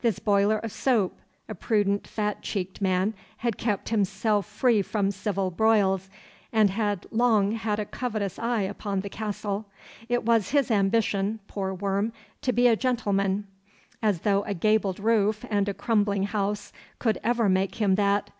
This 0.00 0.18
boiler 0.18 0.58
of 0.58 0.72
soap, 0.72 1.20
a 1.48 1.54
prudent, 1.54 2.04
fat 2.04 2.42
cheeked 2.42 2.80
man, 2.82 3.14
had 3.36 3.56
kept 3.56 3.90
himself 3.90 4.44
free 4.44 4.82
from 4.82 5.12
civil 5.12 5.52
broils, 5.52 6.10
and 6.52 6.70
had 6.70 7.06
long 7.12 7.52
had 7.52 7.78
a 7.78 7.84
covetous 7.84 8.40
eye 8.40 8.62
upon 8.62 9.02
the 9.02 9.08
castle. 9.08 9.66
It 10.08 10.24
was 10.24 10.50
his 10.50 10.72
ambition, 10.72 11.38
poor 11.46 11.72
worm, 11.72 12.12
to 12.42 12.52
be 12.52 12.66
a 12.66 12.74
gentleman, 12.74 13.46
as 14.02 14.22
though 14.22 14.42
a 14.42 14.52
gabled 14.52 14.98
roof 14.98 15.44
and 15.48 15.68
a 15.68 15.74
crumbling 15.74 16.24
house 16.24 16.72
could 16.98 17.20
ever 17.22 17.48
make 17.48 17.76
him 17.76 17.94
that. 17.94 18.30